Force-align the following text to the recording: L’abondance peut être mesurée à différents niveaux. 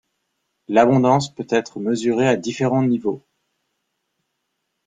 L’abondance 0.67 1.31
peut 1.31 1.45
être 1.47 1.79
mesurée 1.79 2.27
à 2.27 2.35
différents 2.35 2.81
niveaux. 2.81 3.23